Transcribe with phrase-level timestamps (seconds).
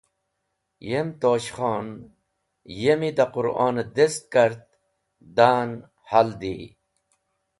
[0.89, 1.87] Yem [Tosh khon]
[2.81, 4.61] yemi da Quron dest kart,
[5.37, 5.69] da’n
[6.09, 6.57] haldi.